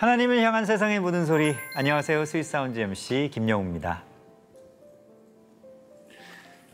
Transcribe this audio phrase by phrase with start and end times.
[0.00, 1.54] 하나님을 향한 세상의 모든 소리.
[1.74, 2.24] 안녕하세요.
[2.24, 4.02] Sweet Sounds MC 김영우입니다.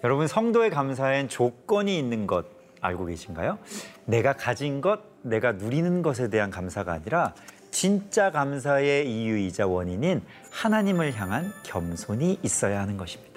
[0.04, 2.46] 여러분 성도의 감사엔 조건이 있는 것
[2.80, 3.58] 알고 계신가요?
[4.04, 7.34] 내가 가진 것, 내가 누리는 것에 대한 감사가 아니라
[7.72, 13.35] 진짜 감사의 이유이자 원인인 하나님을 향한 겸손이 있어야 하는 것입니다.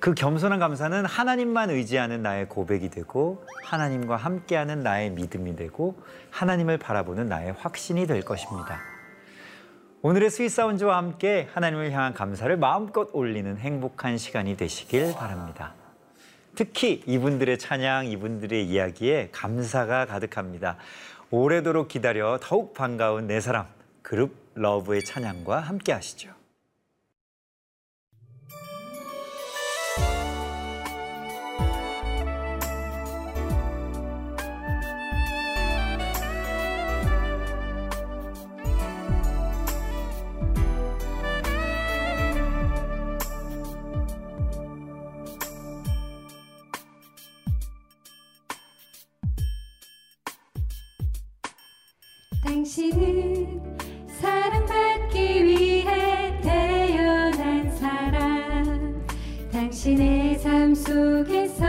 [0.00, 7.28] 그 겸손한 감사는 하나님만 의지하는 나의 고백이 되고 하나님과 함께하는 나의 믿음이 되고 하나님을 바라보는
[7.28, 8.80] 나의 확신이 될 것입니다.
[10.00, 15.74] 오늘의 스윗사운즈와 함께 하나님을 향한 감사를 마음껏 올리는 행복한 시간이 되시길 바랍니다.
[16.54, 20.78] 특히 이분들의 찬양, 이분들의 이야기에 감사가 가득합니다.
[21.30, 23.66] 오래도록 기다려 더욱 반가운 네 사람
[24.00, 26.39] 그룹 러브의 찬양과 함께 하시죠.
[54.08, 59.06] 사랑받기 위해 태어난 사람.
[59.52, 61.64] 당신의 삶 속에서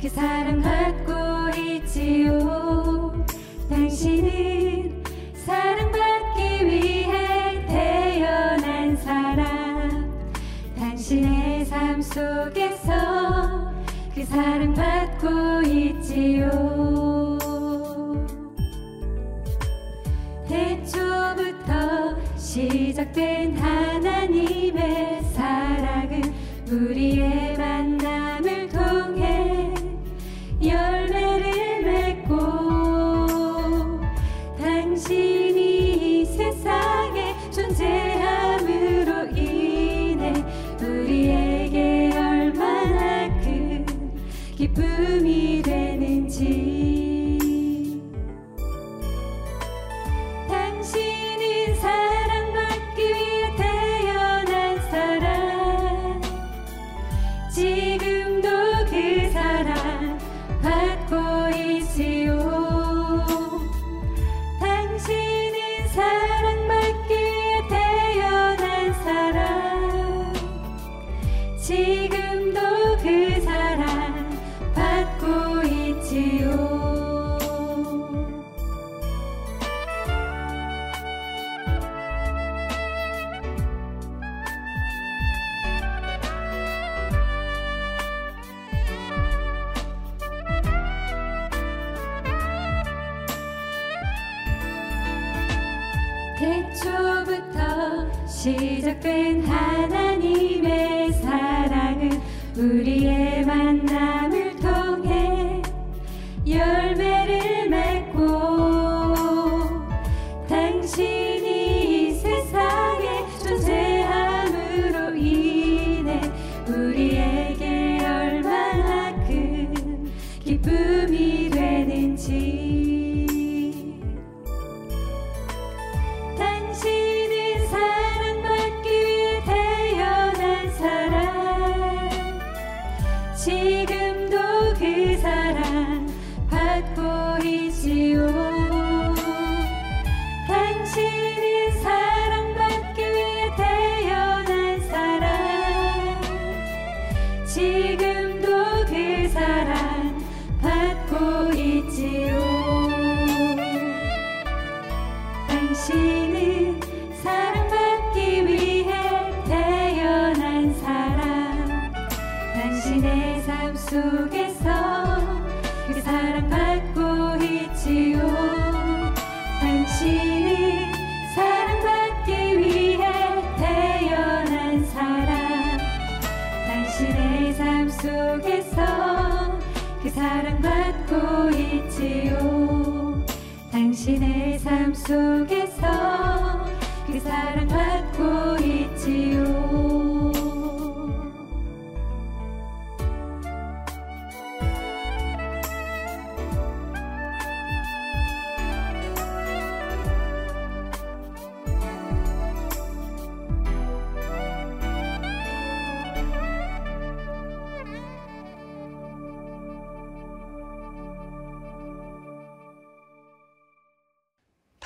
[0.00, 0.93] 그 사랑 받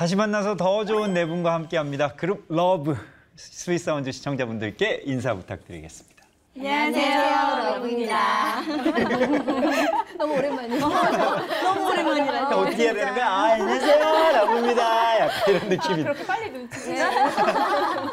[0.09, 2.15] 다시 만나서 더 좋은 네 분과 함께합니다.
[2.15, 2.97] 그룹 Love
[3.37, 6.25] Sweet Sounds 시청자분들께 인사 부탁드리겠습니다.
[6.57, 8.61] 안녕하세요, Love입니다.
[10.17, 10.81] 너무 오랜만이에요.
[10.81, 12.49] 너무 오랜만이라.
[12.57, 13.27] 어떻게 해야 되는 거야?
[13.29, 15.21] 아, 안녕하세요, Love입니다.
[15.21, 16.03] 약간 이런 느낌이.
[16.05, 16.79] 그렇게 빨리 눈치.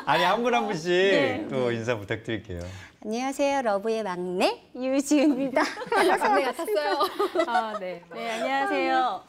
[0.06, 2.60] 아니 한 분 한 분씩 또 인사 부탁드릴게요.
[3.06, 5.62] 안녕하세요, Love의 막내 유지은입니다.
[6.20, 7.00] 막내가 탔어요.
[7.46, 8.02] 아, 네.
[8.12, 9.22] 네, 안녕하세요.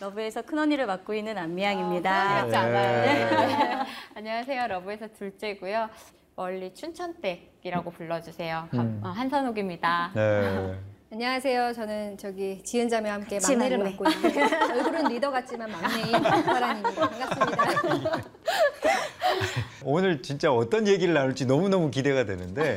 [0.00, 2.10] 러브에서 큰 언니를 맡고 있는 안미양입니다.
[2.42, 3.02] 같지 않아요.
[3.02, 3.78] 네.
[4.14, 4.68] 안녕하세요.
[4.68, 5.88] 러브에서 둘째고요.
[6.36, 8.68] 멀리 춘천댁이라고 불러주세요.
[8.70, 9.00] 감- 음.
[9.02, 10.12] 어, 한선욱입니다.
[10.14, 10.78] 네.
[11.10, 11.72] 안녕하세요.
[11.72, 13.90] 저는 저기 지은 자매와 함께 막내를 막내.
[13.90, 17.08] 맡고 있는 얼굴은 리더 같지만 막내인 박파란입니다.
[17.08, 18.22] 반갑습니다.
[19.84, 22.76] 오늘 진짜 어떤 얘기를 나눌지 너무너무 기대가 되는데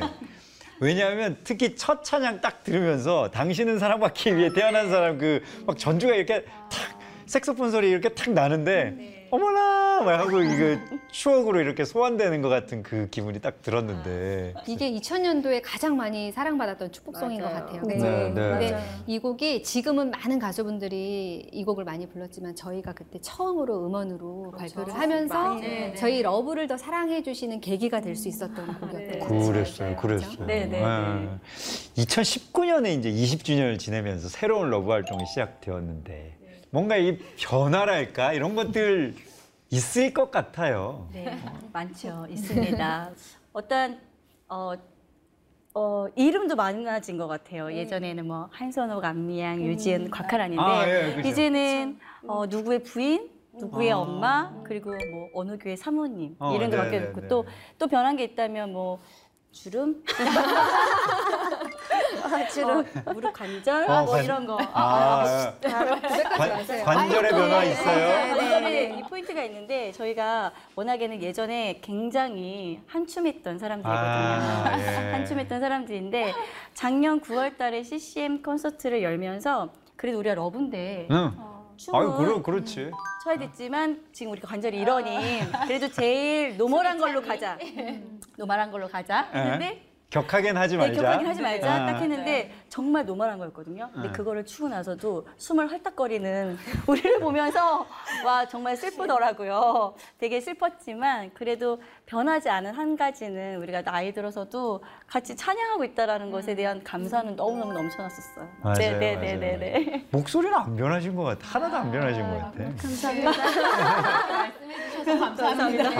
[0.80, 6.42] 왜냐하면 특히 첫 찬양 딱 들으면서 당신은 사랑받기 위해 태어난 사람 그 막 전주가 이렇게
[6.44, 10.78] 탁 색소폰 소리 이렇게 탁 나는데 어머나 막 하고 이거
[11.10, 17.40] 추억으로 이렇게 소환되는 것 같은 그 기분이 딱 들었는데 이게 2000년도에 가장 많이 사랑받았던 축복송인
[17.40, 17.54] 맞아요.
[17.54, 17.82] 것 같아요.
[17.86, 17.94] 네?
[17.96, 18.32] 네, 네.
[18.32, 18.78] 근데.
[19.06, 25.54] 이 곡이 지금은 많은 가수분들이 이 곡을 많이 불렀지만 저희가 그때 처음으로 음원으로 발표를 하면서
[25.54, 25.94] 네, 네.
[25.94, 29.46] 저희 Love를 더 사랑해 주시는 계기가 될 수 있었던 곡이었던 것 같아요.
[29.46, 30.46] 그랬어요, 그랬어요.
[30.46, 31.28] 네, 네, 네.
[31.96, 36.36] 2019년에 이제 20주년을 지내면서 새로운 Love 활동이 시작되었는데
[36.70, 39.14] 뭔가 이 변화랄까 이런 것들
[39.70, 41.08] 있을 것 같아요.
[41.12, 41.38] 네,
[41.72, 42.26] 많죠.
[42.28, 43.10] 있습니다.
[43.52, 44.00] 어떤,
[44.48, 44.72] 어,
[45.74, 47.72] 어, 이름도 많아진 것 같아요.
[47.72, 51.28] 예전에는 뭐 한선욱, 안미양, 유지은, 곽하란인데 아, 예, 그죠.
[51.28, 53.98] 이제는 어, 누구의 부인, 누구의 아.
[53.98, 57.28] 엄마, 그리고 뭐 어느 교회 사모님 어, 이런 게 네, 바뀌어 네, 있고 네.
[57.28, 59.00] 또또 변한 게 있다면 뭐
[59.52, 60.02] 주름,
[62.52, 64.58] 주름, 무릎 관절, 어, 뭐 관- 이런 거.
[64.72, 68.34] 아, 관, 관절의 변화 있어요?
[68.36, 68.98] 네, 네.
[68.98, 74.00] 이 포인트가 있는데 저희가 워낙에는 예전에 굉장히 한춤했던 사람들이거든요.
[74.08, 75.12] 아, 예.
[75.12, 76.32] 한춤했던 사람들인데
[76.74, 81.32] 작년 9월 달에 CCM 콘서트를 열면서 그래도 우리가 러브인데 응.
[81.80, 82.90] 춤은 아유, 그러, 그렇지.
[83.24, 87.58] 쳐야 됐지만 지금 우리가 관절이 이러니 그래도 제일 normal한 걸로 가자.
[88.36, 89.22] normal한 걸로 가자.
[89.32, 91.00] 했는데 격하긴 하지 네, 말자.
[91.02, 91.86] 격하긴 하지 말자 아.
[91.86, 93.90] 딱 했는데 정말 normal한 거였거든요.
[93.94, 94.12] 근데 아.
[94.12, 97.86] 그거를 추고 나서도 숨을 헐떡거리는 우리를 보면서
[98.26, 99.94] 와 정말 슬프더라고요.
[100.18, 106.84] 되게 슬펐지만 그래도 변하지 않은 한 가지는 우리가 나이 들어서도 같이 찬양하고 있다라는 것에 대한
[106.84, 108.48] 감사는 너무너무 넘쳐났었어요.
[108.62, 109.20] 맞아요, 네, 네, 맞아요.
[109.20, 110.06] 네, 네, 네.
[110.12, 111.48] 목소리는 안 변하신 것 같아.
[111.48, 112.64] 하나도 안 변하신 것 같아.
[115.04, 115.90] 감사합니다.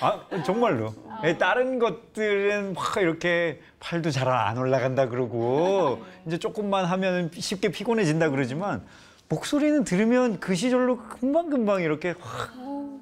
[0.00, 0.94] 아, 정말로.
[1.24, 8.30] 예, 다른 것들은 막 이렇게 팔도 잘 안 올라간다 그러고 이제 조금만 하면 쉽게 피곤해진다
[8.30, 8.82] 그러지만
[9.30, 12.52] 목소리는 들으면 그 시절로 금방금방 이렇게 확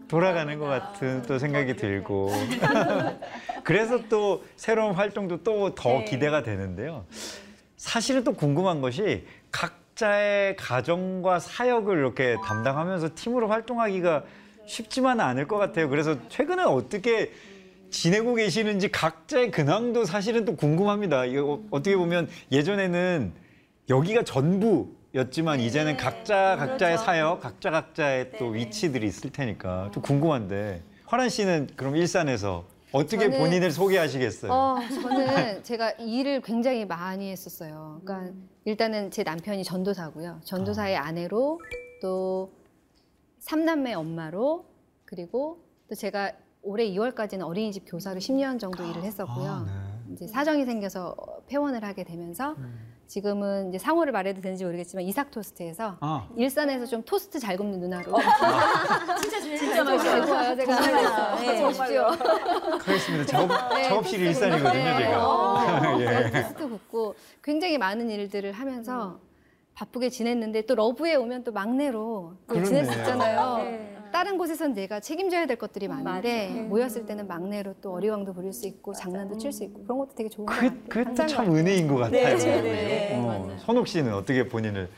[0.09, 2.31] 돌아가는 것 같은 또 생각이 들고
[3.65, 6.05] 그래서 또 새로운 활동도 또더 네.
[6.05, 7.07] 기대가 되는데요.
[7.79, 14.25] 사실은 또 궁금한 것이 각자의 가정과 사역을 이렇게 담당하면서 팀으로 활동하기가
[14.67, 15.89] 쉽지만은 않을 것 같아요.
[15.89, 17.33] 그래서 최근에 어떻게
[17.91, 21.25] 지내고 계시는지 각자의 근황도 사실은 또 궁금합니다.
[21.25, 23.33] 이거 어떻게 보면 예전에는
[23.89, 27.05] 여기가 전부 였지만 이제는 각자 각자의 그렇죠.
[27.05, 28.59] 사역, 각자 각자의 또 네, 네.
[28.59, 34.53] 위치들이 있을 테니까 좀 궁금한데 화란 씨는 그럼 일산에서 어떻게 저는- 본인을 소개하시겠어요?
[34.53, 38.01] 어, 저는 제가 일을 굉장히 많이 했었어요.
[38.05, 38.33] 그러니까
[38.65, 40.41] 일단은 제 남편이 전도사고요.
[40.45, 41.61] 전도사의 아내로
[42.01, 42.53] 또
[43.41, 44.67] 삼남매 엄마로
[45.05, 46.33] 그리고 또 제가
[46.63, 49.51] 올해 2월까지는 어린이집 교사로 10년 정도 일을 했었고요.
[49.51, 50.13] 아, 네.
[50.15, 51.17] 이제 사정이 생겨서
[51.49, 52.55] 폐원을 하게 되면서
[53.09, 58.13] 지금은 이제 상호를 말해도 되는지 모르겠지만 이삭 토스트에서 아, 일산에서 좀 토스트 잘 굽는 누나로
[59.23, 60.55] 진짜 제일 진짜 좋아요.
[60.55, 61.41] 제가 정말요.
[61.41, 61.65] 네.
[61.65, 62.07] 오십시오.
[62.79, 63.25] 그렇습니다.
[63.49, 65.27] 작업, 네, 토스트 일산이거든요, 제가.
[65.27, 66.31] 어, 예.
[66.31, 69.19] 토스트 굽고 굉장히 많은 일들을 하면서
[69.73, 72.67] 바쁘게 지냈는데 또 러브에 오면 또 막내로 또 그러네.
[72.67, 73.59] 지낼 수 있잖아요.
[73.65, 73.98] 네.
[74.11, 76.63] 다른 곳에선 내가 책임져야 될 것들이 많은데 맞아요.
[76.69, 80.29] 모였을 때는 막내로 또 어리광도 부릴 수 있고 장난도 칠 수 있고 그런 것도 되게
[80.29, 80.71] 좋은 것 같아요.
[80.89, 81.61] 그게 또 감사한 참것 같아요.
[81.61, 82.37] 은혜인 것 같아요.
[82.37, 83.17] 네, 네, 네.
[83.19, 84.89] 어, 선옥 씨는 어떻게 본인을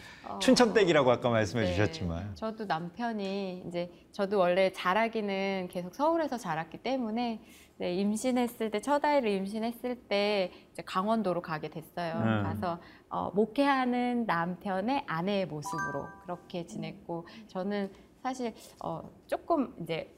[0.41, 1.71] 춘천댁이라고 아까 말씀해 네.
[1.73, 7.41] 주셨지만 저도 남편이 이제 저도 원래 자라기는 계속 서울에서 자랐기 때문에
[7.79, 12.15] 네, 임신했을 때 첫 아이를 임신했을 때 이제 강원도로 가게 됐어요.
[12.15, 12.43] 음.
[12.45, 17.91] 가서 어, 목회하는 남편의 아내의 모습으로 그렇게 지냈고 저는
[18.23, 20.15] 사실 어, 조금 이제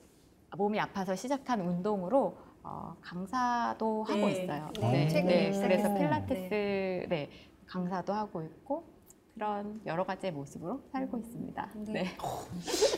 [0.57, 4.43] 몸이 아파서 시작한 운동으로 어, 강사도 하고 네.
[4.45, 4.71] 있어요.
[4.81, 5.99] 네, 최근에 그래서 시작했어요.
[5.99, 7.31] 필라테스 네,
[7.67, 8.92] 강사도 하고 있고
[9.35, 11.69] 그런 여러 가지의 모습으로 살고 있습니다.
[11.89, 12.05] 네.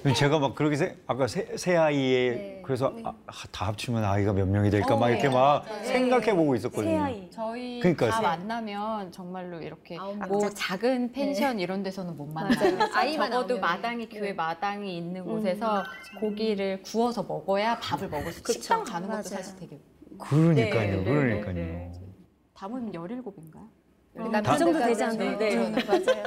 [0.02, 0.12] 네.
[0.14, 2.62] 제가 막 그렇게 세, 아까 새, 새 아이에 네.
[2.64, 3.14] 그래서 아,
[3.52, 5.34] 다 합치면 아이가 몇 명이 될까 막 어, 이렇게 네.
[5.34, 5.84] 막 맞아요.
[5.84, 6.90] 생각해 보고 있었거든요.
[6.90, 7.30] 새아이.
[7.30, 8.10] 저희 그러니까요.
[8.10, 8.26] 다 네.
[8.26, 10.50] 만나면 정말로 이렇게 아홉 뭐 명.
[10.54, 12.76] 작은 펜션 이런 데서는 못 만나요.
[12.78, 12.90] 맞아요.
[12.94, 14.08] 아이만 적어도 아홉 마당이.
[14.08, 14.32] 교회 네.
[14.32, 15.84] 마당이 있는 곳에서
[16.20, 18.42] 고기를 구워서 먹어야 밥을 먹을 수.
[18.42, 18.60] 그쵸.
[18.60, 19.22] 식당 가는 것도 맞아요.
[19.22, 19.80] 사실 되게.
[20.18, 21.54] 그러니까요, 네, 네, 그러니까요.
[21.54, 21.92] 네,
[22.54, 23.68] 담은 17인가요?
[24.14, 25.38] 그 정도 되지 않나요?
[25.38, 25.54] 네.
[25.54, 25.84] 네.
[25.86, 26.24] 맞아요.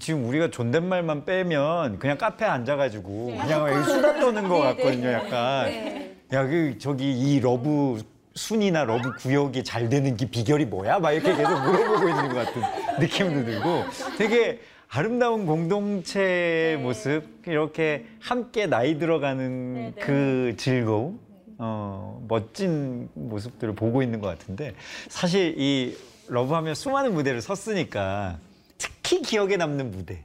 [0.00, 3.38] 지금 우리가 존댓말만 빼면 그냥 카페에 앉아가지고 네.
[3.38, 5.66] 그냥 여기 수다 떠는 것 같거든요, 약간.
[5.66, 6.16] 네.
[6.32, 8.02] 야, 그 저기 이 Love
[8.34, 10.98] 순이나 Love 구역이 잘 되는 게 비결이 뭐야?
[11.00, 12.62] 막 이렇게 계속 물어보고 있는 것 같은
[12.98, 13.84] 느낌도 들고
[14.16, 20.00] 되게 아름다운 공동체의 모습 이렇게 함께 나이 들어가는 네, 네.
[20.00, 21.20] 그 즐거움
[21.58, 24.74] 어, 멋진 모습들을 보고 있는 것 같은데
[25.08, 25.94] 사실 이
[26.32, 28.38] 러브하면 수많은 무대를 섰으니까
[28.78, 30.24] 특히 기억에 남는 무대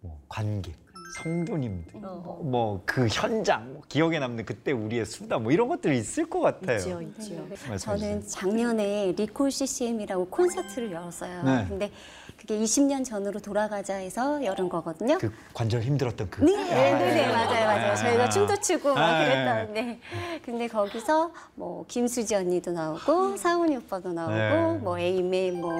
[0.00, 0.74] 뭐 관객
[1.16, 2.40] 성도님들 어.
[2.42, 6.76] 뭐그 현장 뭐 기억에 남는 그때 우리의 수다 뭐 이런 것들이 있을 것 같아요.
[6.76, 7.46] 있지요, 있지요.
[7.68, 8.26] 말씀해 저는.
[8.26, 11.42] 작년에 리콜 CCM이라고 콘서트를 열었어요.
[11.42, 11.66] 네.
[11.68, 11.90] 근데
[12.36, 15.18] 그게 20년 전으로 돌아가자 해서 열은 거거든요.
[15.18, 17.92] 그 관절 힘들었던 그 네, 네, 네, 네, 맞아요, 맞아요.
[17.92, 17.96] 아.
[17.96, 20.00] 저희가 춤도 추고 막 아, 그랬던, 네.
[20.44, 24.78] 근데 거기서 뭐 김수지 언니도 나오고 사훈이 오빠도 나오고 네.
[24.80, 25.72] 뭐 에이메 뭐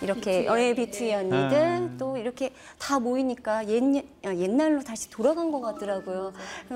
[0.00, 1.90] 이렇게 어예 비투이 언니들 아.
[1.98, 3.82] 또 이렇게 다 모이니까 옛,
[4.24, 6.32] 옛날 로 다시 돌아간 것 같더라고요.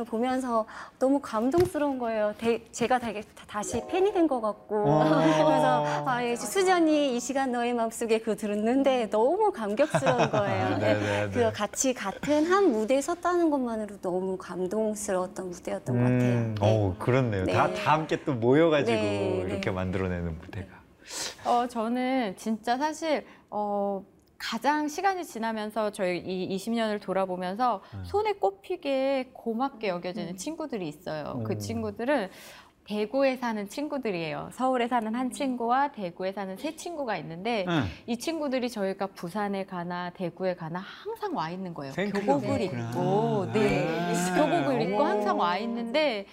[0.06, 0.66] 보면서
[0.98, 2.34] 너무 감동스러운 거예요.
[2.38, 5.04] 대- 제가 되게 다시 팬이 된 것 같고 어.
[5.46, 6.36] 그래서 아, 예,
[6.72, 11.30] 언니 이 시간 너의 마음속에 그거 들었는데 너무 감격스러운 거예요.
[11.32, 16.20] 그 같이 같은 한 무대에 섰다는 것만으로 너무 감동스러웠던 무대였던 것 같아요.
[16.20, 16.60] 음, 네.
[16.60, 17.44] 어 그렇네요.
[17.44, 17.52] 네.
[17.52, 19.70] 다, 다 함께 또 모여가지고 네, 이렇게 네.
[19.70, 20.68] 만들어내는 무대가.
[21.44, 24.04] 어, 저는 진짜 사실 어,
[24.40, 28.02] 가장 시간이 지나면서 저희 이 20년을 돌아보면서 음.
[28.04, 31.42] 손에 꼽히게 고맙게 여겨지는 친구들이 있어요.
[31.44, 31.58] 그 음.
[31.58, 32.30] 친구들은
[32.84, 34.48] 대구에 사는 친구들이에요.
[34.52, 37.84] 서울에 사는 한 친구와 대구에 사는 세 친구가 있는데 응.
[38.06, 41.92] 이 친구들이 저희가 부산에 가나 대구에 가나 항상 와 있는 거예요.
[41.92, 42.62] 교복을.
[42.62, 44.34] 입고, 네, 아.
[44.34, 45.04] 교복을 입고 오.
[45.04, 46.26] 항상 와 있는데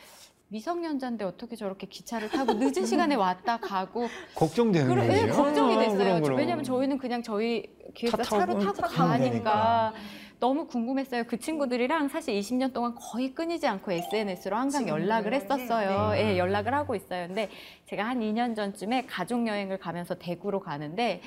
[0.50, 5.27] 미성년자인데 어떻게 저렇게 기차를 타고 늦은 시간에 왔다 가고 걱정되는 그러, 거예요.
[5.27, 5.98] 예, 걱정이 어, 됐어요.
[5.98, 6.38] 그럼, 그럼.
[6.38, 7.63] 왜냐면 저희는 그냥 저희
[7.94, 9.94] 기획사 차 타고 차로 타고 가니까.
[10.39, 11.24] 너무 궁금했어요.
[11.24, 16.12] 그 친구들이랑 사실 20년 동안 거의 끊이지 않고 SNS로 항상 연락을 했었어요.
[16.12, 16.34] 네.
[16.34, 17.25] 예, 연락을 하고 있어요.
[17.27, 17.50] 근데
[17.88, 21.22] 제가 한 2년 전쯤에 가족 여행을 가면서 대구로 가는데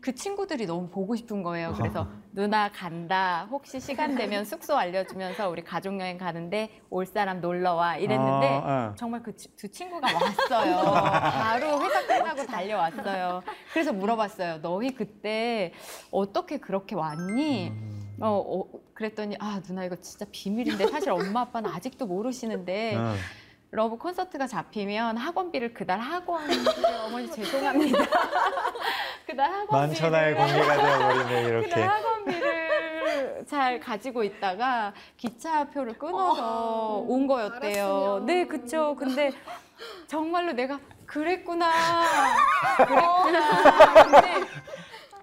[0.00, 1.74] 그 친구들이 너무 보고 싶은 거예요.
[1.76, 3.46] 그래서 누나 간다.
[3.50, 8.62] 혹시 시간 되면 숙소 알려주면서 우리 가족 여행 가는데 올 사람 놀러 와 이랬는데 아,
[8.64, 8.94] 아.
[8.96, 10.92] 정말 그 두 친구가 왔어요.
[11.20, 13.42] 바로 회사 끝나고 달려왔어요.
[13.72, 14.60] 그래서 물어봤어요.
[14.62, 15.72] 너희 그때
[16.10, 17.68] 어떻게 그렇게 왔니?
[17.68, 18.00] 음.
[18.22, 18.64] 어, 어,
[18.94, 23.14] 그랬더니 아 누나 이거 진짜 비밀인데 사실 엄마 아빠는 아직도 모르시는데 응.
[23.72, 26.42] Love 콘서트가 잡히면 학원비를 그달 학원
[27.06, 27.98] 어머니 죄송합니다.
[29.26, 31.68] 그달 학원비를 만천하에 공개가 되어버리네 이렇게.
[31.68, 37.84] 그날 학원비를 잘 가지고 있다가 기차표를 끊어서 온 거였대요.
[37.86, 38.26] 알았으면.
[38.26, 38.96] 네, 그쵸.
[38.98, 39.32] 근데
[40.08, 41.70] 정말로 내가 그랬구나.
[42.76, 44.04] 그랬구나.
[44.04, 44.46] 근데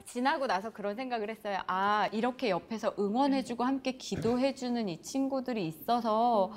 [0.06, 1.60] 지나고 나서 그런 생각을 했어요.
[1.68, 6.54] 아, 이렇게 옆에서 응원해주고 함께 기도해주는 이 친구들이 있어서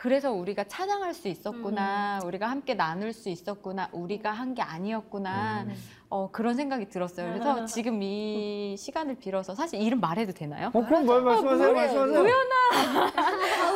[0.00, 2.20] 그래서 우리가 찬양할 수 있었구나.
[2.24, 3.90] 우리가 함께 나눌 수 있었구나.
[3.92, 5.66] 우리가 한 게 아니었구나.
[6.08, 7.30] 어, 그런 생각이 들었어요.
[7.34, 10.68] 그래서 지금 이 시간을 빌어서 사실 이름 말해도 되나요?
[10.72, 12.22] 어, 그럼 말 말씀하세요, 말씀하세요.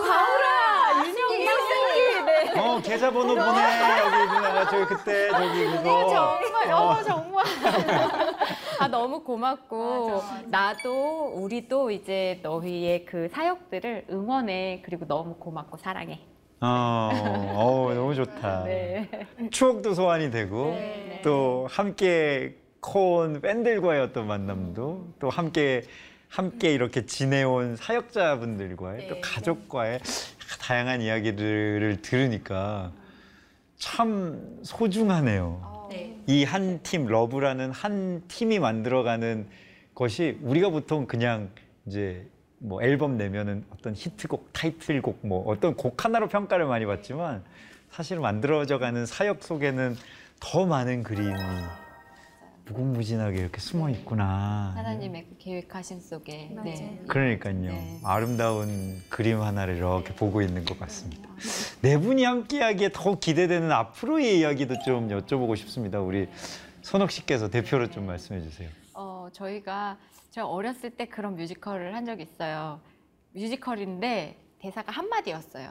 [0.09, 2.25] 바울아, 윤영이, 윤영이.
[2.55, 2.59] 네.
[2.59, 3.45] 어, 계좌번호 보내.
[3.45, 6.09] 여기 누나가 저기 그때 저기 그거.
[6.09, 7.45] 정말, 어, 정말.
[8.79, 10.47] 아, 너무 고맙고, 맞아, 맞아.
[10.49, 14.83] 나도, 우리도 이제 너희의 그 사역들을 응원해.
[14.85, 16.21] 그리고 너무 고맙고 사랑해.
[16.61, 18.65] 어, 어, 너무 좋다.
[18.65, 19.09] 네.
[19.51, 21.21] 추억도 소환이 되고 네.
[21.23, 25.83] 또 함께 커온 팬들과의 어떤 만남도 또 함께
[26.29, 29.21] 함께 이렇게 지내온 사역자분들과의 또 네.
[29.23, 30.01] 가족과의
[30.61, 32.93] 다양한 이야기들을 들으니까
[33.77, 35.74] 참 소중하네요.
[36.27, 36.35] 네.
[36.35, 39.47] 이한 팀 러브라는 한 팀이 만들어가는
[39.95, 41.51] 것이 우리가 보통 그냥
[41.87, 42.27] 이제
[42.59, 47.45] 뭐 앨범 내면은 어떤 히트곡, 타이틀곡 뭐 어떤 곡 하나로 평가를 많이 받지만
[47.91, 49.97] 사실 만들어져가는 사역 속에는
[50.41, 51.33] 더 많은 그림이
[52.67, 54.73] 무궁무진하게 이렇게 숨어 있구나.
[54.77, 56.51] 하나님의 그 계획하신 속에.
[56.65, 57.03] 네.
[57.09, 57.55] 그러니까요.
[57.55, 58.01] 네.
[58.03, 61.29] 아름다운 그림 하나를 이렇게 보고 있는 것 같습니다.
[61.83, 66.01] 네 분이 함께 하기에 더 기대되는 앞으로의 이야기도 좀 여쭤보고 싶습니다.
[66.01, 66.29] 우리
[66.83, 68.71] 선옥 씨께서 대표로 좀 말씀해 주세요.
[68.95, 69.99] 어, 어, 저희가
[70.31, 72.81] 제가 어렸을 때 그런 뮤지컬을 한 적이 있어요.
[73.33, 75.71] 뮤지컬인데 대사가 한마디였어요.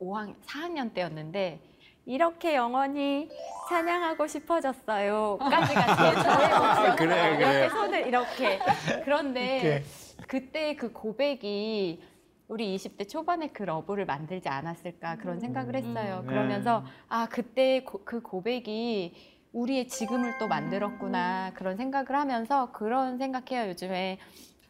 [0.00, 1.60] 5학, 4학년 때였는데
[2.10, 3.28] 이렇게 영원히
[3.68, 5.38] 찬양하고 싶어졌어요.
[5.40, 6.96] 까지가 제 저의 목소리였어요.
[6.96, 7.36] 그래, 그래.
[7.36, 8.58] 이렇게 손을 이렇게.
[9.04, 9.82] 그런데
[10.28, 12.00] 그때 그 고백이
[12.48, 16.20] 우리 20대 초반에 그 Love를 만들지 않았을까 그런 생각을 했어요.
[16.22, 16.26] 음.
[16.28, 23.70] 그러면서 아 그때 고- 그 고백이 우리의 지금을 또 만들었구나 그런 생각을 하면서 그런 생각해요
[23.70, 24.18] 요즘에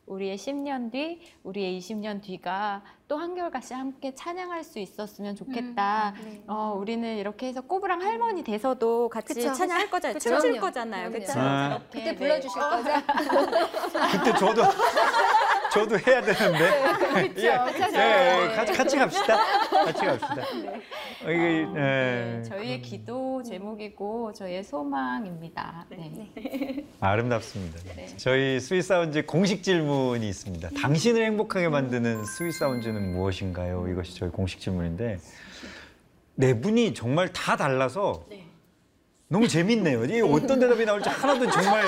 [0.06, 6.12] 우리의 10년 뒤, 우리의 20년 뒤가 또 한결같이 함께 찬양할 수 있었으면 좋겠다.
[6.48, 9.52] 어, 우리는 이렇게 해서 꼬부랑 할머니 돼서도 같이 그쵸.
[9.52, 10.14] 찬양할 거잖아요.
[10.14, 10.28] 그쵸.
[10.30, 10.66] 춤출 그럼요.
[10.66, 11.10] 거잖아요.
[11.12, 11.32] 그쵸?
[11.36, 11.80] 아.
[11.92, 12.14] 그때 네.
[12.16, 12.90] 불러주실 거죠?
[14.12, 14.62] 그때 저도
[15.72, 17.34] 저도 해야 되는데.
[17.36, 19.36] 예, 예, 같이 같이 갑시다.
[19.70, 20.34] 같이 갑시다.
[21.24, 25.86] 어, 이게 네, 예, 저희의 기도 제목이고 저희의 소망입니다.
[25.90, 26.84] 네.
[27.00, 27.78] 아름답습니다.
[27.94, 28.06] 네.
[28.16, 30.70] 저희 Sweet Sounds 공식 질문이 있습니다.
[30.80, 33.88] 당신을 행복하게 만드는 스윗 사운즈는 무엇인가요?
[33.88, 35.18] 이것이 저희 공식 질문인데
[36.34, 38.26] 네 분이 정말 다 달라서
[39.28, 40.04] 너무 재밌네요.
[40.04, 41.84] 이게 어떤 대답이 나올지 하나도 정말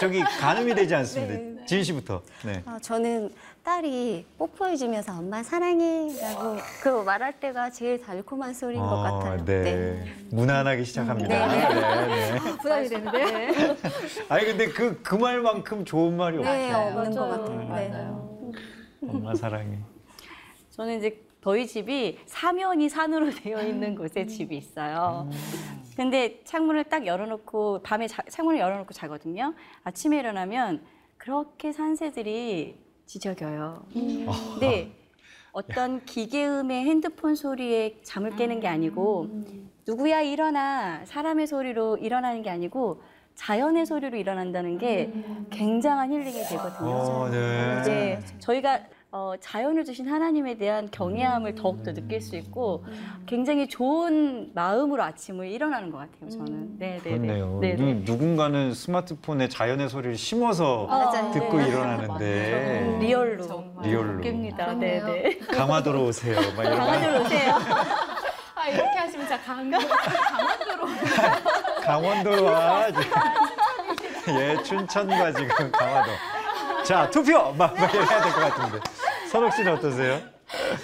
[0.00, 1.50] 저기 가늠이 되지 않습니다.
[1.66, 2.22] 지은 씨부터.
[2.44, 2.62] 네.
[2.66, 3.30] 어, 저는
[3.62, 9.44] 딸이 뽀뽀해주면서 엄마 사랑해라고 그 말할 때가 제일 달콤한 소리인 것 어, 같아요.
[9.44, 10.04] 네.
[10.30, 11.46] 무난하게 시작합니다.
[11.46, 12.56] 네, 네, 네.
[12.56, 13.52] 부담이 되는데.
[14.30, 16.86] 아니 근데 그그 말만큼 좋은 말이 네, 없어요.
[16.98, 17.40] 없는 것 맞아요.
[17.42, 17.58] 같아요.
[17.74, 17.88] 네.
[17.90, 18.30] 맞아요.
[19.06, 19.78] 엄마 사랑해.
[20.80, 25.28] 저는 이제 저희 집이 사면이 산으로 되어 있는 곳에 집이 있어요.
[25.94, 29.52] 근데 창문을 딱 열어놓고 밤에 자- 창문을 열어놓고 자거든요.
[29.84, 30.82] 아침에 일어나면
[31.18, 33.84] 그렇게 산새들이 지저겨요.
[33.92, 34.92] 근데
[35.52, 39.26] 어떤 기계음의 핸드폰 소리에 잠을 깨는 게 아니고
[39.86, 43.02] 누구야 일어나 사람의 소리로 일어나는 게 아니고
[43.34, 45.12] 자연의 소리로 일어난다는 게
[45.50, 46.90] 굉장한 힐링이 되거든요.
[46.90, 47.78] 어, 네.
[47.82, 48.80] 이제 저희가
[49.12, 52.84] 어, 자연을 주신 하나님에 대한 경외함을 더욱더 느낄 수 있고
[53.26, 56.30] 굉장히 좋은 마음으로 아침을 일어나는 것 같아요.
[56.30, 56.78] 저는.
[56.78, 57.58] 네, 네, 그렇네요.
[57.60, 57.74] 네.
[57.74, 57.94] 네, 네.
[58.04, 61.32] 누, 누군가는 스마트폰에 자연의 소리를 심어서 맞아요.
[61.32, 61.68] 듣고 네.
[61.68, 63.88] 일어나는데 real로 정말.
[63.88, 64.78] real로 깹니다.
[64.78, 65.06] 네, 그렇네요.
[65.06, 65.38] 네.
[65.58, 66.36] 강화도로 오세요.
[66.56, 66.84] 막 이런 거.
[66.84, 67.54] 강화도로 오세요.
[68.54, 70.86] 아 이렇게 하시면 진짜 강, 강원도로
[71.82, 72.86] 강원도로 와.
[74.28, 76.10] 예, 춘천과 지금 강화도.
[76.90, 78.80] 자, 투표 막, 막 해야 될 것 같은데.
[79.30, 80.18] 선옥 씨는 어떠세요?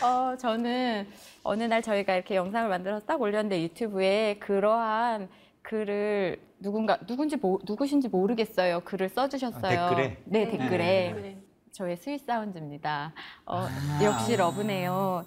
[0.01, 1.09] 어, 저는
[1.43, 5.29] 어느 날 저희가 이렇게 영상을 만들어서 딱 올렸는데 유튜브에 그러한
[5.63, 8.83] 글을 누군가 누군지 모, 누구신지 모르겠어요.
[8.85, 9.81] 글을 써주셨어요.
[9.81, 10.23] 아, 댓글에?
[10.27, 11.39] 네, 댓글에 네.
[11.73, 13.13] 저의 sweet sound입니다.
[13.45, 14.01] 어, 아.
[14.05, 15.25] 역시 러브네요.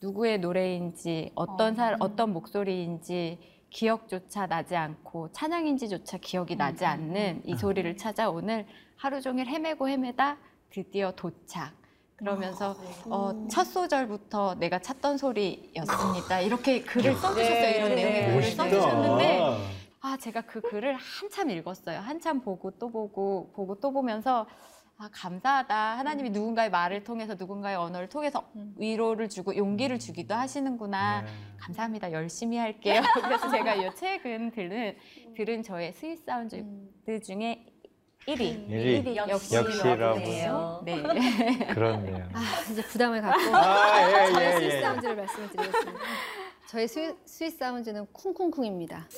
[0.00, 3.38] 누구의 노래인지 어떤 사 어떤 목소리인지
[3.72, 10.36] 기억조차 나지 않고 찬양인지조차 기억이 나지 않는 이 소리를 찾아 오늘 하루 종일 헤매고 헤매다
[10.70, 11.72] 드디어 도착.
[12.16, 16.40] 그러면서 어, 첫 소절부터 내가 찾던 소리였습니다.
[16.40, 17.74] 이렇게 글을 써주셨어요.
[17.74, 19.40] 이런 내용의 글을 써주셨는데
[20.02, 21.98] 아, 제가 그 글을 한참 읽었어요.
[21.98, 24.46] 한참 보고 또 보고 보고 또 보면서
[25.02, 25.98] 아, 감사하다.
[25.98, 31.22] 하나님이 누군가의 말을 통해서 누군가의 언어를 통해서 위로를 주고 용기를 주기도 하시는구나.
[31.22, 31.28] 네.
[31.58, 32.12] 감사합니다.
[32.12, 33.02] 열심히 할게요.
[33.20, 34.96] 그래서 제가 이 최근 들은
[35.36, 36.64] 들은 저의 sweet sound
[37.24, 37.66] 중에
[38.28, 38.70] 1위.
[38.70, 39.16] 일위.
[39.16, 40.82] 역시, 역시 러브네요.
[40.84, 41.02] 네.
[41.74, 42.28] 그렇네요.
[42.32, 44.80] 아, 이제 부담을 갖고 아, 예, 저의 예, sweet 예.
[44.82, 46.00] sound를 말씀을 드리겠습니다.
[46.68, 49.08] 저의 스윗, 스윗 사운드는 쿵쿵쿵입니다.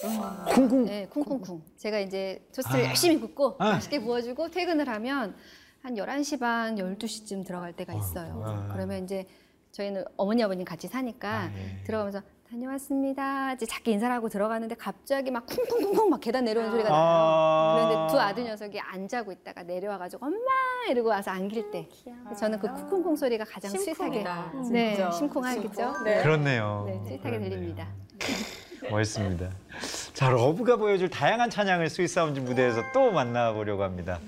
[0.55, 0.85] 쿵쿵.
[0.87, 1.63] 네, 쿵쿵쿵.
[1.77, 3.73] 제가 이제 토스트를 열심히 굽고 아.
[3.73, 5.37] 맛있게 구워주고 퇴근을 하면
[5.85, 8.43] 한 11시 반, 12시쯤 들어갈 때가 있어요.
[8.47, 8.71] 아.
[8.73, 9.27] 그러면 이제
[9.73, 11.85] 저희는 어머니, 아버님 같이 사니까 아, 예.
[11.85, 13.53] 들어가면서 다녀왔습니다.
[13.53, 16.99] 이제 작게 인사를 하고 들어가는데 갑자기 막 쿵쿵쿵쿵 막 계단 내려오는 소리가 나요.
[16.99, 17.75] 아.
[17.77, 20.39] 그런데 두 아들 녀석이 안 자고 있다가 내려와가지고 엄마
[20.89, 21.87] 이러고 와서 안길 때
[22.39, 25.11] 저는 그 쿵쿵쿵 소리가 가장 sweet하게 심쿵이다, 네 진짜.
[25.11, 26.03] 심쿵하겠죠.
[26.05, 26.23] 네.
[26.23, 26.85] 그렇네요.
[26.87, 27.51] 네, sweet하게 그렇네요.
[27.51, 27.89] 들립니다.
[28.91, 29.51] 멋있습니다.
[30.15, 34.19] 자, 러브가 보여줄 다양한 찬양을 sweet sound 무대에서 또 만나보려고 합니다.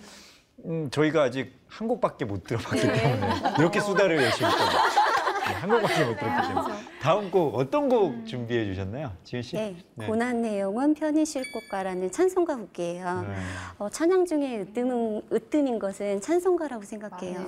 [0.64, 5.05] 음, 저희가 아직 한 곡밖에 못 들어봤기 때문에 이렇게 수다를 열심히 떠요.
[5.48, 9.56] 네, 한 곡밖에 못 들었기 때문에 다음 곡 어떤 곡 준비해 주셨나요, 지은 씨?
[9.56, 13.22] 네, 고난 내용은 편히 쉴 곳가라는 찬송가 곡이에요.
[13.28, 13.34] 네.
[13.78, 17.40] 어, 찬양 중에 으뜸은, 으뜸인 것은 찬송가라고 생각해요.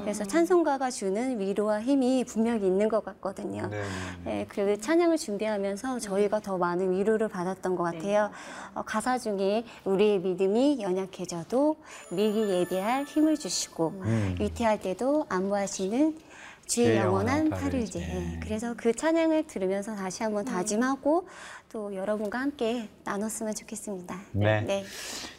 [0.00, 3.68] 그래서 찬송가가 주는 위로와 힘이 분명히 있는 것 같거든요.
[3.68, 3.82] 네.
[4.24, 8.30] 네, 그 찬양을 준비하면서 저희가 더 많은 위로를 받았던 것 같아요.
[8.74, 11.76] 어, 가사 중에 우리의 믿음이 연약해져도
[12.10, 14.36] 미리 예배할 힘을 주시고 음.
[14.40, 16.33] 위태할 때도 안무하시는
[16.66, 18.00] 주의 영원한 팔을제.
[18.00, 18.40] 예.
[18.40, 20.52] 그래서 그 찬양을 들으면서 다시 한번 음.
[20.52, 21.28] 다짐하고
[21.70, 24.20] 또 여러분과 함께 나눴으면 좋겠습니다.
[24.32, 24.60] 네.
[24.60, 24.66] 네.
[24.66, 24.84] 네.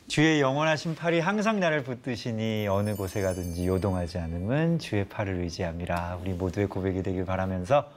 [0.07, 6.33] 주의 영원하신 팔이 항상 나를 붙드시니 어느 곳에 가든지 요동하지 않음은 주의 팔을 의지함이라 우리
[6.33, 7.89] 모두의 고백이 되길 바라면서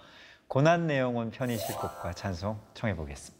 [0.46, 3.37] 고난 내용은 편히 쉴 곳과 찬송 청해 보겠습니다.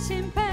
[0.00, 0.49] 心悲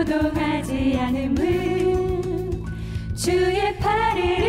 [0.00, 2.52] 요동하지 않음을
[3.14, 4.39] 주의 팔을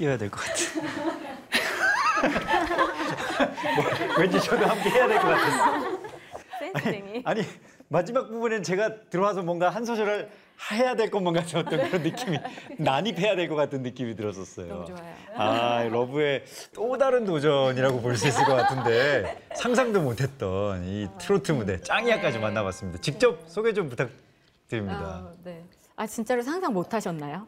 [0.00, 0.54] 끼워야 될 것 같아.
[3.76, 3.84] 뭐,
[4.18, 5.98] 왠지 저도 함께 해야 될 것 같았어.
[6.58, 7.22] 센스쟁이.
[7.26, 7.42] 아니
[7.88, 10.30] 마지막 부분엔 제가 들어와서 뭔가 한 소절을
[10.72, 12.38] 해야 될 것만 같은 어떤 그런 느낌이
[12.78, 14.66] 난입해야 될 것 같은 느낌이 들었었어요.
[14.68, 15.14] 너무 좋아요.
[15.36, 21.78] 아 러브의 또 다른 도전이라고 볼 수 있을 것 같은데 상상도 못했던 이 트로트 무대
[21.80, 23.00] 짱이야까지 만나봤습니다.
[23.02, 24.98] 직접 소개 좀 부탁드립니다.
[25.00, 25.62] 아, 네.
[25.96, 27.46] 아 진짜로 상상 못 하셨나요?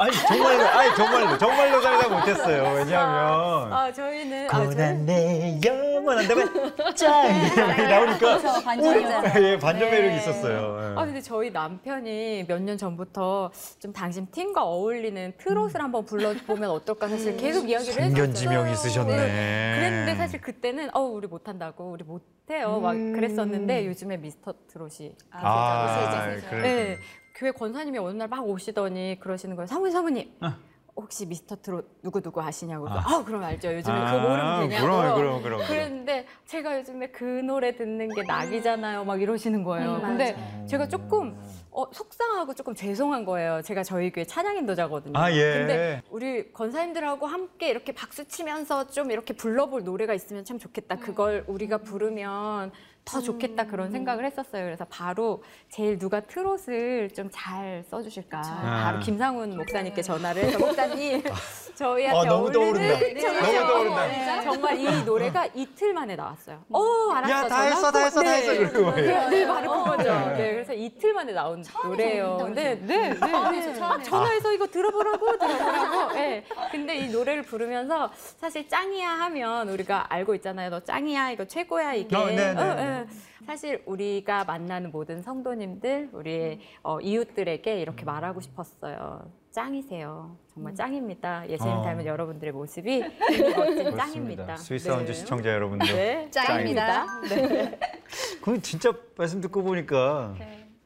[0.00, 2.72] 아니 정말로, 아니 정말로, 정말로 상상 못했어요.
[2.76, 9.44] 왜냐하면 아 저희는 아, 저희 고난 내 영원한다면 짱 이렇게 나오니까 그래서 반전이잖아요.
[9.44, 10.16] 예, 반전 매력이 네.
[10.18, 10.78] 있었어요.
[10.80, 11.00] 예.
[11.00, 17.08] 아 근데 저희 남편이 몇 년 전부터 좀 당신 팀과 어울리는 트롯을 한번 불러보면 어떨까
[17.08, 18.14] 사실 계속 이야기를 했었어요.
[18.14, 19.16] 성견지명 있으셨네.
[19.16, 19.74] 네.
[19.78, 26.48] 그랬는데 사실 그때는 어 우리 못한다고 우리 못해요 막 그랬었는데 요즘에 미스터 트롯이 아, 세죠.
[26.50, 26.62] 그래.
[26.62, 26.98] 네,
[27.38, 29.66] 교회 권사님이 어느 날 막 오시더니 그러시는 거예요.
[29.66, 30.52] 사모님 사모님 어.
[30.96, 32.88] 혹시 미스터 트롯 누구 누구 아시냐고.
[32.88, 32.98] 아.
[33.06, 33.72] 아, 그럼 알죠.
[33.72, 34.84] 요즘에 아, 그거 모르면 되냐고.
[34.86, 35.60] 그럼, 그럼, 그럼.
[35.68, 39.04] 그랬는데 제가 요즘에 그 노래 듣는 게 낙이잖아요.
[39.04, 39.94] 막 이러시는 거예요.
[39.94, 40.66] 음, 근데 음.
[40.66, 41.38] 제가 조금
[41.70, 43.62] 어, 속상하고 조금 죄송한 거예요.
[43.62, 45.16] 제가 저희 교회 찬양 인도자거든요.
[45.16, 45.52] 아, 예.
[45.58, 50.96] 근데 우리 권사님들하고 함께 이렇게 박수 치면서 좀 이렇게 불러볼 노래가 있으면 참 좋겠다.
[50.96, 52.72] 그걸 우리가 부르면
[53.08, 54.64] 더 좋겠다 그런 생각을 했었어요.
[54.64, 58.40] 그래서 바로 제일 누가 트롯을 좀 잘 써주실까.
[58.40, 59.00] 바로 아.
[59.00, 61.22] 김상훈 목사님께 전화를 해서 목사님
[61.76, 62.98] 저희한테 아, 너무 떠오른다.
[62.98, 63.68] 네, 너무.
[63.68, 64.06] 떠오른다.
[64.06, 66.64] 네, 정말 이 노래가 이틀 만에 나왔어요.
[66.70, 67.32] 어, 알았어.
[67.32, 68.70] 야, 다 했어, 다 꼭- 했어, 다 했어.
[68.70, 68.94] 그러고.
[68.96, 70.12] 네, 네, 바로 그거죠.
[70.36, 72.50] 네, 그래서 이틀 만에 나온 노래예요.
[72.54, 73.14] 네, 네, 네.
[73.14, 74.02] 네.
[74.02, 76.12] 전화해서 이거 들어보라고, 들어보라고.
[76.14, 76.44] 네.
[76.72, 80.70] 근데 이 노래를 부르면서 사실 짱이야 하면 우리가 알고 있잖아요.
[80.70, 82.16] 너 짱이야, 이거 최고야, 이게.
[82.16, 83.10] 어, 네, 네, 어, 네.
[83.42, 83.46] 예.
[83.46, 89.30] 사실 우리가 만나는 모든 성도님들, 우리의 어, 이웃들에게 이렇게 말하고 싶었어요.
[89.50, 90.36] 짱이세요.
[90.54, 91.48] 정말 짱입니다.
[91.48, 91.82] 예수님 어.
[91.82, 93.02] 닮은 여러분들의 모습이
[93.56, 94.56] 멋진 짱입니다.
[94.56, 95.12] 스위스하운드 네.
[95.14, 95.86] 시청자 여러분들.
[95.86, 97.20] 네, 짱입니다.
[97.28, 97.78] 네.
[98.42, 100.34] 그 진짜 말씀 듣고 보니까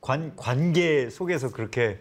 [0.01, 1.99] 관 관계 속에서 그렇게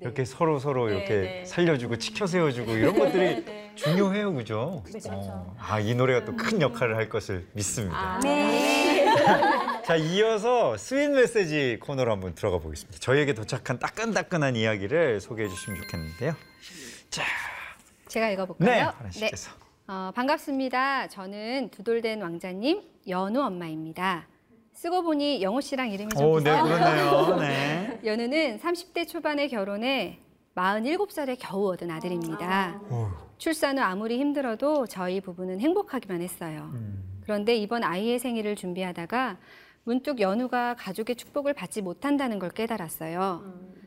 [0.00, 1.44] 이렇게 서로 서로 이렇게 네.
[1.44, 3.44] 살려주고 지켜 세워주고 이런 것들이
[3.74, 4.82] 중요해요, 그죠?
[5.10, 5.56] 어.
[5.58, 8.18] 아, 이 노래가 또 큰 역할을 할 것을 믿습니다.
[8.22, 8.79] 네.
[9.84, 12.98] 자, 이어서 sweet 메시지 코너로 한번 들어가 보겠습니다.
[13.00, 16.34] 저희에게 도착한 따끈따끈한 이야기를 소개해 주시면 좋겠는데요.
[17.10, 17.24] 자,
[18.08, 18.70] 제가 읽어볼까요?
[18.70, 19.50] 네, 하나 씨께서.
[19.88, 21.08] 어, 반갑습니다.
[21.08, 24.26] 저는 두돌된 왕자님 연우 엄마입니다.
[24.72, 26.50] 쓰고 보니 영우 씨랑 이름이 좀 오, 네.
[26.62, 27.36] 그렇네요.
[27.40, 28.00] 네.
[28.04, 30.20] 연우는 30대 초반에 결혼해
[30.54, 32.80] 47살에 겨우 얻은 아들입니다.
[33.38, 36.72] 출산 후 아무리 힘들어도 저희 부부는 행복하기만 했어요.
[37.22, 39.38] 그런데 이번 아이의 생일을 준비하다가
[39.84, 43.42] 문득 연우가 가족의 축복을 받지 못한다는 걸 깨달았어요.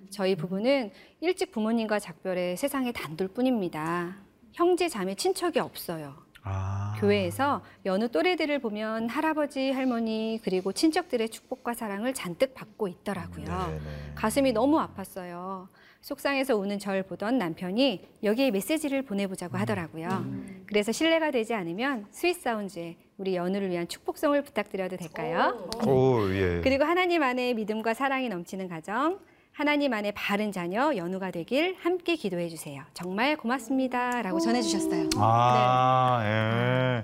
[0.09, 0.91] 저희 부부는
[1.21, 4.17] 일찍 부모님과 작별해 세상에 단둘 뿐입니다.
[4.53, 6.15] 형제, 자매, 친척이 없어요.
[6.43, 6.95] 아.
[6.99, 13.45] 교회에서 연우 또래들을 보면 할아버지, 할머니, 그리고 친척들의 축복과 사랑을 잔뜩 받고 있더라고요.
[13.45, 13.79] 네네.
[14.15, 15.69] 가슴이 너무 아팠어요.
[16.01, 20.25] 속상해서 우는 절 보던 남편이 여기에 메시지를 보내보자고 하더라고요.
[20.65, 25.69] 그래서 실례가 되지 않으면 스윗 사운즈에 우리 연우를 위한 축복송을 부탁드려도 될까요?
[25.85, 26.61] 오, 예.
[26.63, 29.19] 그리고 하나님 안에 믿음과 사랑이 넘치는 가정,
[29.51, 32.81] 하나님 안에 바른 자녀 연우가 되길 함께 기도해 주세요.
[32.95, 35.09] 정말 고맙습니다라고 전해 주셨어요.
[35.17, 36.21] 아,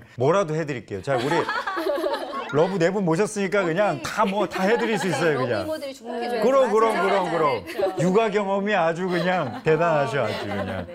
[0.16, 1.00] 뭐라도 해드릴게요.
[1.02, 1.26] 자, 우리
[2.52, 5.62] 러브 네 분 모셨으니까 그냥 다 뭐 다 해드릴 수 있어요, 그냥.
[5.62, 6.42] 이모들이 줘요.
[6.42, 7.64] 그럼, 그럼, 그럼, 그럼.
[8.00, 10.86] 육아 경험이 아주 그냥 대단하셔, 아주 그냥.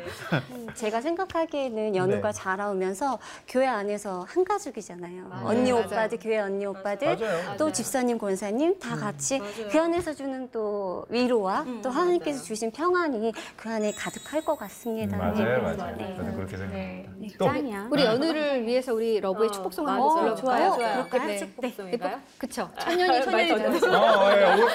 [0.76, 2.38] 음, 제가 생각하기에는 연우가 네.
[2.38, 5.32] 자라오면서 교회 안에서 한 가족이잖아요.
[5.46, 5.86] 언니 맞아요.
[5.86, 7.56] 오빠들, 교회 언니 오빠들, 맞아요.
[7.58, 9.40] 또 집사님, 권사님 다 같이
[9.72, 15.18] 그 안에서 주는 또 위로와 또 하나님께서 주신 평안이 그 안에 가득할 것 같습니다.
[15.18, 15.58] 맞아요, 네.
[15.76, 15.96] 맞아요.
[15.98, 16.16] 네.
[16.18, 17.12] 저도 그렇게 생각합니다.
[17.18, 17.28] 네.
[17.40, 17.88] 또 짱이야.
[17.92, 20.36] 우리 연우를 위해서 우리 러브의 축복송 한번 맞아요.
[20.36, 20.70] 불러볼까요?
[20.70, 20.94] 좋아요, 좋아요.
[21.08, 21.28] 그럴까요?
[21.28, 21.38] 네.
[21.38, 22.20] 축복송인가요?
[22.38, 22.70] 그쵸.
[22.80, 24.44] 천년이 천년이 되어서 어, 예.
[24.44, 24.68] 오늘,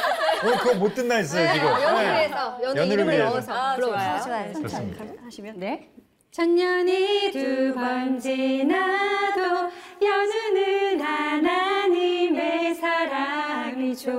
[0.44, 1.66] 오늘 그거 못 듣나 했어요, 지금.
[1.68, 2.18] 연우를 네.
[2.18, 3.18] 위해서 연우 이름을.
[3.18, 4.22] 넣어서 불러볼까요?
[4.22, 4.52] 좋아요.
[4.54, 5.04] 좋습니다.
[5.24, 5.89] 하시면 네.
[6.30, 9.42] 천년이 두 번 지나도
[10.00, 14.10] 연우는 하나님의 사랑이죠.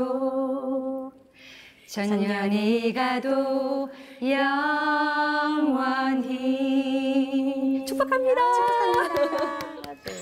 [1.87, 3.89] 천년이 가도
[6.61, 8.41] 영원히 축복합니다.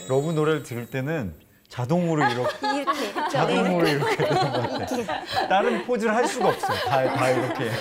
[0.07, 1.33] 러브 노래를 들을 때는
[1.69, 2.99] 자동으로 이렇게, 이렇게
[3.31, 5.05] 자동으로 이렇게 되는 것 같아요.
[5.49, 6.77] 다른 포즈를 할 수가 없어요.
[6.87, 7.71] 다, 다 이렇게.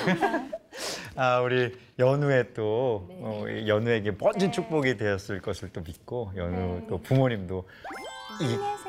[1.21, 7.69] 아, 우리 연우의 또, 어, 연우에게 멋진 축복이 되었을 것을 또 믿고, 연우 또 부모님도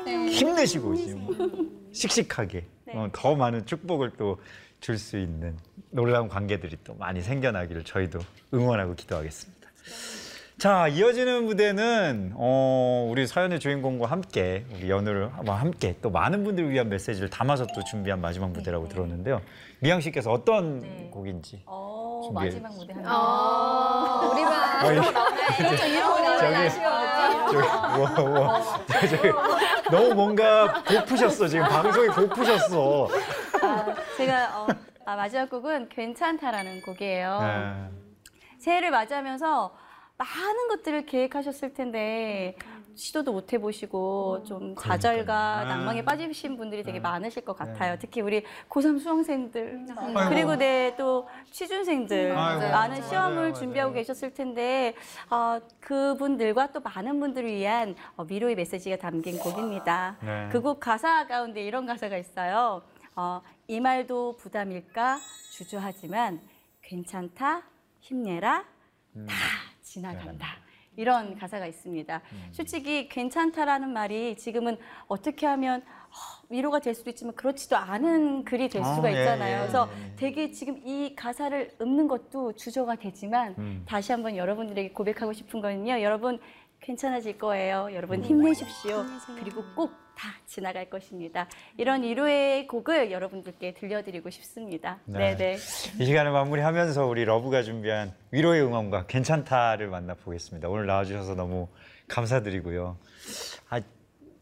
[0.06, 2.64] 이, 힘내시고 지금 씩씩하게
[2.94, 4.38] 어, 더 많은 축복을 또
[4.80, 5.56] 줄 수 있는
[5.90, 8.18] 놀라운 관계들이 또 많이 생겨나기를 저희도
[8.54, 9.60] 응원하고 기도하겠습니다.
[10.58, 16.70] 자, 이어지는 무대는 어, 우리 사연의 주인공과 함께 우리 연우를 한번 함께 또 많은 분들을
[16.70, 19.40] 위한 메시지를 담아서 또 준비한 마지막 무대라고 들었는데요.
[19.80, 26.78] 미양 씨께서 어떤 곡인지 어, 준비해 마지막 무대 한 어, 우리만 저기 저기
[27.96, 28.62] 뭐, 뭐,
[29.08, 29.28] 저기
[29.90, 31.48] 너무 뭔가 고프셨어.
[31.48, 33.08] 지금 방송이 고프셨어.
[33.62, 34.66] 아, 제가 어,
[35.06, 37.40] 아, 마지막 곡은 괜찮다라는 곡이에요.
[37.40, 37.90] 네.
[38.58, 39.74] 새해를 맞이하면서
[40.18, 42.54] 많은 것들을 계획하셨을 텐데
[42.94, 45.64] 시도도 못 해보시고 좀 좌절과 아.
[45.64, 47.92] 낭망에 빠지신 분들이 되게 많으실 것 같아요.
[47.94, 47.98] 네.
[47.98, 50.28] 특히 우리 고3 수험생들 아이고.
[50.28, 52.60] 그리고 네, 또 취준생들 아이고.
[52.60, 53.52] 많은 맞아요, 시험을 맞아요.
[53.54, 54.94] 준비하고 계셨을 텐데
[55.30, 60.16] 어, 그분들과 또 많은 분들을 위한 어, 위로의 메시지가 담긴 곡입니다.
[60.22, 60.48] 네.
[60.52, 62.82] 그곡 가사 가운데 이런 가사가 있어요.
[63.16, 65.18] 어, 이 말도 부담일까
[65.52, 66.40] 주저하지만
[66.82, 67.62] 괜찮다
[68.00, 68.64] 힘내라
[69.26, 69.34] 다
[69.82, 70.59] 지나간다.
[70.96, 72.20] 이런 가사가 있습니다.
[72.52, 74.76] 솔직히 괜찮다라는 말이 지금은
[75.06, 79.54] 어떻게 하면 어, 위로가 될 수도 있지만 그렇지도 않은 글이 될 아, 수가 예, 있잖아요.
[79.54, 80.16] 예, 그래서 예.
[80.16, 83.82] 되게 지금 이 가사를 읊는 것도 주저가 되지만 음.
[83.86, 86.02] 다시 한번 여러분들에게 고백하고 싶은 거는요.
[86.02, 86.40] 여러분
[86.80, 87.86] 괜찮아질 거예요.
[87.90, 87.94] 음.
[87.94, 89.04] 여러분 힘내십시오.
[89.38, 91.48] 그리고 꼭 다 지나갈 것입니다.
[91.78, 94.98] 이런 위로의 곡을 여러분들께 들려드리고 싶습니다.
[95.06, 95.34] 네.
[95.34, 95.54] 네, 네.
[95.98, 100.68] 이 시간을 마무리하면서 우리 러브가 준비한 위로의 응원가 괜찮다를 만나보겠습니다.
[100.68, 101.68] 오늘 나와주셔서 너무
[102.08, 102.98] 감사드리고요.
[103.70, 103.80] 아,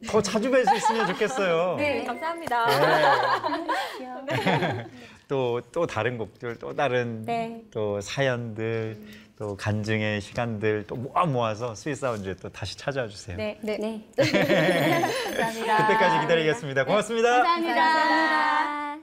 [0.09, 1.77] 더 자주 뵐 수 있으면 좋겠어요.
[1.77, 2.67] 네, 감사합니다.
[5.29, 7.63] 또, 또 다른 곡들, 또 다른 네.
[7.71, 8.99] 또 사연들,
[9.39, 13.37] 또 간증의 시간들 또 모아 모아서 스윗 사운드에 또 다시 찾아와 주세요.
[13.37, 13.57] 네.
[13.63, 13.79] 네.
[13.79, 14.05] 네.
[14.19, 15.87] 감사합니다.
[15.87, 16.85] 그때까지 기다리겠습니다.
[16.85, 17.45] 고맙습니다.
[17.45, 18.99] 감사합니다.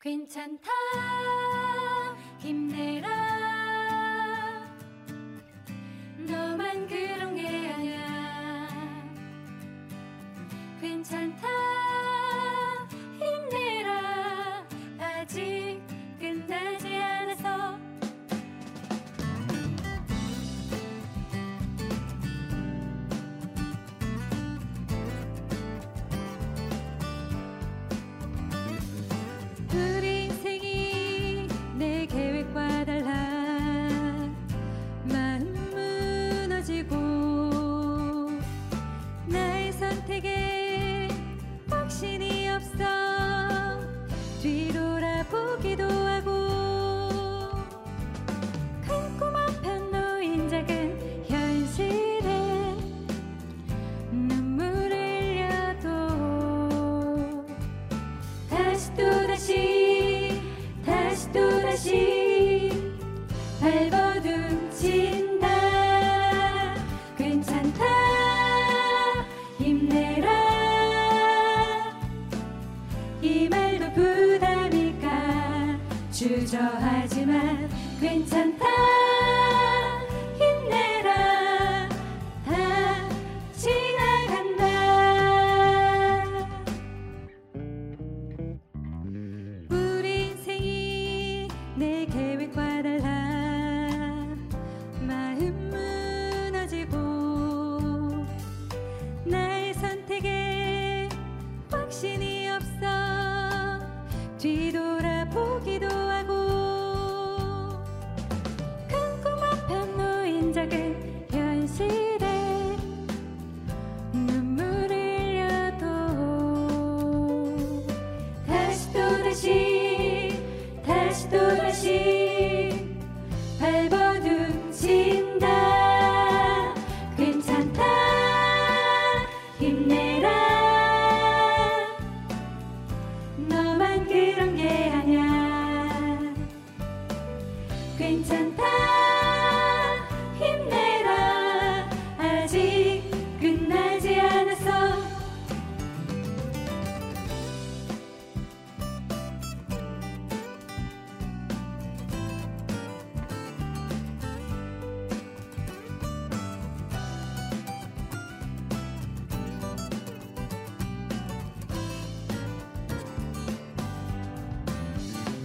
[0.00, 0.70] 괜찮다
[2.38, 3.08] 힘내라
[6.18, 8.68] 너만 그런 게 아니야
[10.80, 11.83] 괜찮다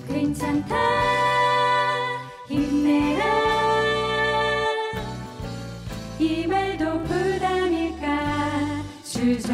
[0.09, 0.75] 괜찮다.
[2.47, 3.25] 힘내라.
[6.19, 8.83] 이 말도 부담일까?
[9.03, 9.53] 주저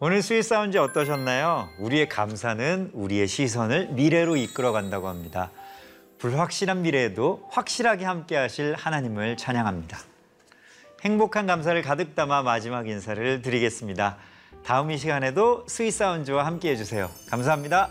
[0.00, 1.70] 오늘 sweet sound 어떠셨나요?
[1.80, 5.50] 우리의 감사는 우리의 시선을 미래로 이끌어 간다고 합니다.
[6.18, 9.98] 불확실한 미래에도 확실하게 함께 하실 하나님을 찬양합니다.
[11.02, 14.18] 행복한 감사를 가득 담아 마지막 인사를 드리겠습니다.
[14.64, 17.10] 다음 이 시간에도 sweet sound와 함께 해 주세요.
[17.28, 17.90] 감사합니다.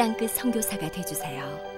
[0.00, 1.69] 땅끝 선교사가 되주세요.